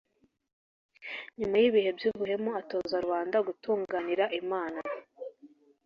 nyuma 1.37 1.55
y'ibihe 1.61 1.89
by'ubuhemu, 1.97 2.49
atoza 2.61 2.95
rubanda 3.03 3.37
gutunganira 3.47 4.25
imana 4.41 4.79